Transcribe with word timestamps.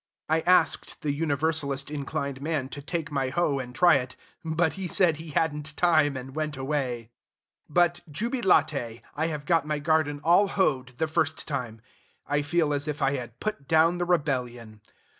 I 0.27 0.39
asked 0.47 1.03
the 1.03 1.13
Universalist 1.13 1.91
inclined 1.91 2.41
man 2.41 2.69
to 2.69 2.81
take 2.81 3.11
my 3.11 3.29
hoe 3.29 3.59
and 3.59 3.75
try 3.75 3.97
it; 3.97 4.15
but 4.43 4.73
he 4.73 4.87
said 4.87 5.17
he 5.17 5.29
had 5.29 5.53
n't 5.55 5.77
time, 5.77 6.17
and 6.17 6.33
went 6.35 6.57
away. 6.57 7.11
But, 7.69 8.01
jubilate, 8.09 9.03
I 9.13 9.27
have 9.27 9.45
got 9.45 9.67
my 9.67 9.77
garden 9.77 10.19
all 10.23 10.47
hoed 10.47 10.97
the 10.97 11.05
first 11.07 11.47
time! 11.47 11.81
I 12.25 12.41
feel 12.41 12.73
as 12.73 12.87
if 12.87 12.99
I 13.03 13.11
had 13.11 13.39
put 13.39 13.67
down 13.67 13.99
the 13.99 14.05
rebellion. 14.05 14.81